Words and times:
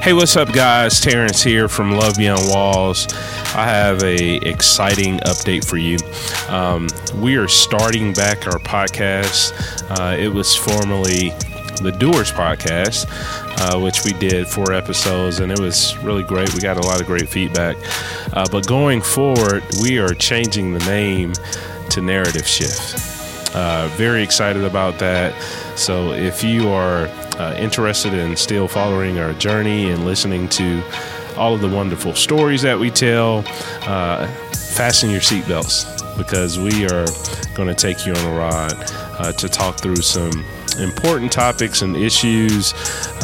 Hey, 0.00 0.12
what's 0.12 0.36
up, 0.36 0.52
guys? 0.52 1.00
Terence 1.00 1.42
here 1.42 1.68
from 1.68 1.92
Love 1.92 2.16
Beyond 2.16 2.48
Walls. 2.48 3.12
I 3.54 3.66
have 3.66 4.02
a 4.02 4.36
exciting 4.36 5.18
update 5.18 5.64
for 5.66 5.76
you. 5.76 5.98
Um, 6.48 6.88
we 7.16 7.36
are 7.36 7.48
starting 7.48 8.12
back 8.14 8.46
our 8.46 8.58
podcast. 8.60 9.52
Uh, 9.90 10.16
it 10.16 10.28
was 10.28 10.54
formerly 10.54 11.30
the 11.82 11.94
Doers 11.98 12.30
Podcast, 12.32 13.06
uh, 13.60 13.78
which 13.80 14.04
we 14.04 14.12
did 14.12 14.46
four 14.46 14.72
episodes, 14.72 15.40
and 15.40 15.52
it 15.52 15.58
was 15.58 15.96
really 15.98 16.22
great. 16.22 16.54
We 16.54 16.60
got 16.60 16.78
a 16.78 16.86
lot 16.86 17.00
of 17.00 17.06
great 17.06 17.28
feedback. 17.28 17.76
Uh, 18.32 18.46
but 18.50 18.66
going 18.66 19.02
forward, 19.02 19.62
we 19.82 19.98
are 19.98 20.14
changing 20.14 20.72
the 20.72 20.84
name 20.86 21.32
to 21.90 22.00
Narrative 22.00 22.46
Shift. 22.46 23.17
Uh, 23.58 23.88
very 23.96 24.22
excited 24.22 24.62
about 24.62 25.00
that. 25.00 25.34
So 25.76 26.12
if 26.12 26.44
you 26.44 26.68
are 26.68 27.08
uh, 27.40 27.56
interested 27.58 28.14
in 28.14 28.36
still 28.36 28.68
following 28.68 29.18
our 29.18 29.32
journey 29.32 29.90
and 29.90 30.04
listening 30.04 30.48
to 30.50 30.80
all 31.36 31.54
of 31.54 31.60
the 31.60 31.68
wonderful 31.68 32.14
stories 32.14 32.62
that 32.62 32.78
we 32.78 32.88
tell, 32.88 33.42
uh, 33.82 34.28
fasten 34.52 35.10
your 35.10 35.20
seatbelts 35.20 36.16
because 36.16 36.56
we 36.56 36.86
are 36.86 37.04
going 37.56 37.66
to 37.66 37.74
take 37.74 38.06
you 38.06 38.12
on 38.12 38.24
a 38.26 38.38
ride 38.38 38.74
uh, 39.18 39.32
to 39.32 39.48
talk 39.48 39.80
through 39.80 39.96
some 39.96 40.44
important 40.78 41.32
topics 41.32 41.82
and 41.82 41.96
issues 41.96 42.74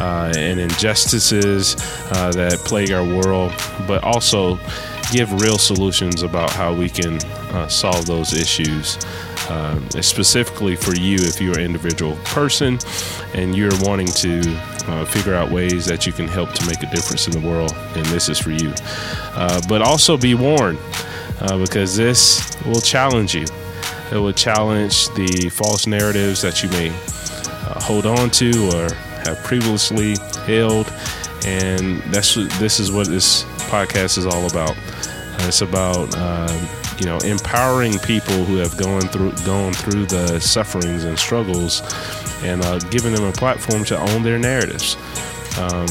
uh, 0.00 0.32
and 0.36 0.58
injustices 0.58 1.76
uh, 2.10 2.32
that 2.32 2.58
plague 2.64 2.90
our 2.90 3.04
world, 3.04 3.52
but 3.86 4.02
also 4.02 4.58
give 5.12 5.32
real 5.40 5.58
solutions 5.58 6.24
about 6.24 6.50
how 6.50 6.74
we 6.74 6.90
can 6.90 7.24
uh, 7.52 7.68
solve 7.68 8.04
those 8.06 8.32
issues. 8.32 8.98
Uh, 9.48 9.78
specifically 10.00 10.74
for 10.74 10.94
you, 10.94 11.16
if 11.20 11.40
you're 11.40 11.58
an 11.58 11.64
individual 11.64 12.16
person 12.24 12.78
and 13.34 13.54
you're 13.54 13.76
wanting 13.80 14.06
to 14.06 14.40
uh, 14.86 15.04
figure 15.04 15.34
out 15.34 15.50
ways 15.50 15.84
that 15.84 16.06
you 16.06 16.12
can 16.12 16.26
help 16.26 16.52
to 16.52 16.66
make 16.66 16.82
a 16.82 16.90
difference 16.90 17.26
in 17.26 17.32
the 17.32 17.46
world, 17.46 17.72
and 17.94 18.06
this 18.06 18.28
is 18.28 18.38
for 18.38 18.50
you. 18.50 18.72
Uh, 19.34 19.60
but 19.68 19.82
also 19.82 20.16
be 20.16 20.34
warned 20.34 20.78
uh, 21.40 21.58
because 21.58 21.96
this 21.96 22.56
will 22.64 22.80
challenge 22.80 23.34
you. 23.34 23.44
It 24.12 24.16
will 24.16 24.32
challenge 24.32 25.08
the 25.10 25.50
false 25.52 25.86
narratives 25.86 26.40
that 26.42 26.62
you 26.62 26.68
may 26.70 26.90
uh, 26.90 27.80
hold 27.80 28.06
on 28.06 28.30
to 28.30 28.50
or 28.74 28.94
have 29.24 29.38
previously 29.44 30.16
held. 30.46 30.92
And 31.46 32.00
that's 32.04 32.34
this 32.58 32.80
is 32.80 32.90
what 32.90 33.08
this 33.08 33.44
podcast 33.68 34.16
is 34.18 34.26
all 34.26 34.46
about. 34.46 34.76
Uh, 35.34 35.48
it's 35.48 35.60
about 35.60 36.16
um, 36.16 36.68
you 36.98 37.06
know 37.06 37.18
empowering 37.18 37.98
people 38.00 38.44
who 38.44 38.56
have 38.56 38.76
gone 38.76 39.02
through 39.02 39.32
gone 39.44 39.72
through 39.72 40.06
the 40.06 40.38
sufferings 40.40 41.04
and 41.04 41.18
struggles, 41.18 41.82
and 42.42 42.62
uh, 42.62 42.78
giving 42.90 43.14
them 43.14 43.24
a 43.24 43.32
platform 43.32 43.84
to 43.84 43.98
own 43.98 44.22
their 44.22 44.38
narratives, 44.38 44.96
um, 45.58 45.86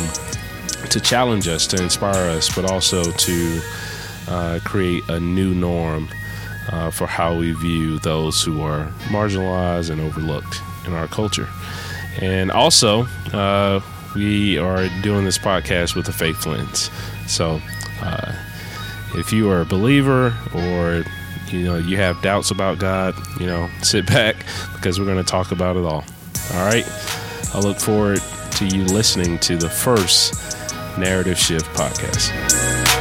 to 0.90 1.00
challenge 1.00 1.48
us, 1.48 1.68
to 1.68 1.82
inspire 1.82 2.30
us, 2.30 2.54
but 2.56 2.70
also 2.70 3.04
to 3.04 3.62
uh, 4.28 4.60
create 4.64 5.04
a 5.10 5.20
new 5.20 5.54
norm 5.54 6.08
uh, 6.72 6.90
for 6.90 7.08
how 7.08 7.36
we 7.36 7.52
view 7.54 8.00
those 8.00 8.42
who 8.42 8.62
are 8.62 8.86
marginalized 9.10 9.90
and 9.90 10.00
overlooked 10.02 10.62
in 10.86 10.94
our 10.94 11.08
culture. 11.08 11.48
And 12.22 12.52
also, 12.52 13.04
uh, 13.34 13.82
we 14.16 14.58
are 14.58 14.88
doing 15.02 15.26
this 15.26 15.38
podcast 15.38 15.96
with 15.96 16.08
a 16.08 16.14
faith 16.14 16.46
lens. 16.46 16.90
So, 17.28 17.60
uh, 18.02 18.34
if 19.16 19.32
you 19.32 19.50
are 19.50 19.62
a 19.62 19.66
believer 19.66 20.34
or 20.54 21.04
you 21.52 21.64
know 21.64 21.78
you 21.78 21.98
have 21.98 22.22
doubts 22.22 22.52
about 22.52 22.80
God, 22.80 23.16
you 23.40 23.46
know, 23.46 23.70
sit 23.82 24.08
back 24.08 24.38
because 24.74 25.00
we're 25.00 25.06
going 25.06 25.18
to 25.18 25.24
talk 25.24 25.52
about 25.52 25.76
it 25.76 25.84
all. 25.84 26.04
All 26.54 26.66
right. 26.66 26.86
I 27.54 27.60
look 27.60 27.80
forward 27.80 28.20
to 28.54 28.68
you 28.68 28.84
listening 28.86 29.40
to 29.40 29.56
the 29.56 29.70
first 29.70 30.58
Narrative 30.98 31.38
Shift 31.38 31.66
podcast. 31.76 32.93